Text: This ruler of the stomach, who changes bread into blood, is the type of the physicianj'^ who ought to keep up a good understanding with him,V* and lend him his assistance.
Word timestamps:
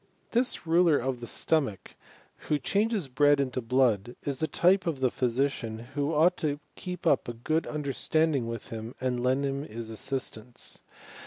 This 0.31 0.65
ruler 0.65 0.97
of 0.97 1.19
the 1.19 1.27
stomach, 1.27 1.93
who 2.47 2.57
changes 2.57 3.07
bread 3.07 3.39
into 3.39 3.61
blood, 3.61 4.15
is 4.23 4.39
the 4.39 4.47
type 4.47 4.87
of 4.87 4.99
the 4.99 5.11
physicianj'^ 5.11 5.89
who 5.93 6.11
ought 6.11 6.37
to 6.37 6.59
keep 6.75 7.05
up 7.05 7.27
a 7.27 7.33
good 7.33 7.67
understanding 7.67 8.47
with 8.47 8.69
him,V* 8.69 8.97
and 9.05 9.21
lend 9.21 9.45
him 9.45 9.61
his 9.61 9.91
assistance. 9.91 10.81